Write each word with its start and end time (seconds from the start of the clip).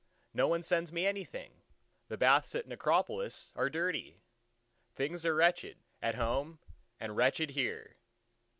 No 0.33 0.47
one 0.47 0.63
sends 0.63 0.91
me 0.91 1.05
anything—the 1.05 2.17
baths 2.17 2.55
at 2.55 2.67
Nicopolis 2.67 3.51
are 3.55 3.69
dirty; 3.69 4.19
things 4.95 5.23
are 5.27 5.35
wretched 5.35 5.77
at 6.01 6.15
home 6.15 6.57
and 6.99 7.15
wretched 7.15 7.51
here." 7.51 7.97